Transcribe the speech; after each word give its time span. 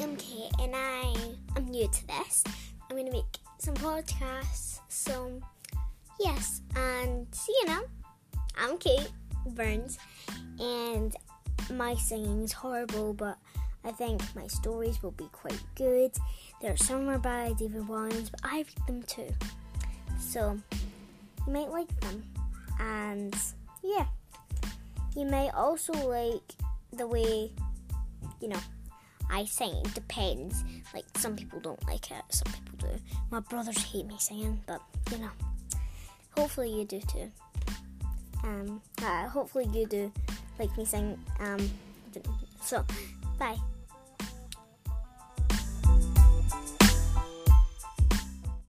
am 0.00 0.16
Kate 0.16 0.52
and 0.60 0.74
I 0.76 1.14
am 1.56 1.66
new 1.66 1.88
to 1.88 2.06
this. 2.06 2.44
I'm 2.88 2.96
to 3.04 3.12
make 3.12 3.38
some 3.58 3.74
podcasts. 3.74 4.78
So, 4.88 5.40
yes, 6.20 6.62
and 6.76 7.26
you 7.48 7.66
know, 7.66 7.82
I'm 8.56 8.78
Kate 8.78 9.10
Burns 9.46 9.98
and 10.60 11.14
my 11.72 11.94
singing 11.96 12.42
is 12.42 12.52
horrible, 12.52 13.12
but 13.12 13.38
I 13.84 13.90
think 13.90 14.22
my 14.36 14.46
stories 14.46 15.02
will 15.02 15.12
be 15.12 15.28
quite 15.32 15.60
good. 15.74 16.12
There 16.62 16.72
are 16.72 16.76
some 16.76 17.08
are 17.08 17.18
by 17.18 17.54
David 17.58 17.88
Williams, 17.88 18.30
but 18.30 18.40
I 18.44 18.58
read 18.58 18.86
them 18.86 19.02
too. 19.02 19.34
So, 20.20 20.58
you 21.46 21.52
might 21.52 21.70
like 21.70 22.00
them. 22.00 22.24
And 22.78 23.36
yeah, 23.82 24.06
you 25.16 25.24
may 25.24 25.50
also 25.50 25.92
like 25.92 26.54
the 26.92 27.06
way, 27.06 27.50
you 28.40 28.48
know, 28.48 28.60
I 29.30 29.44
sing. 29.44 29.74
It 29.84 29.94
depends. 29.94 30.64
Like, 30.94 31.04
some 31.16 31.36
people 31.36 31.60
don't 31.60 31.82
like 31.86 32.10
it, 32.10 32.22
some 32.30 32.52
people 32.52 32.88
do. 32.88 33.02
My 33.30 33.40
brothers 33.40 33.78
hate 33.78 34.06
me 34.06 34.16
singing, 34.18 34.60
but 34.66 34.80
you 35.10 35.18
know, 35.18 35.30
hopefully 36.36 36.70
you 36.70 36.84
do 36.84 37.00
too. 37.00 37.30
Um, 38.44 38.80
uh, 39.02 39.28
hopefully 39.28 39.68
you 39.72 39.86
do 39.86 40.12
like 40.58 40.76
me 40.76 40.84
sing. 40.84 41.18
Um, 41.40 41.70
so, 42.62 42.84
bye. 43.38 43.58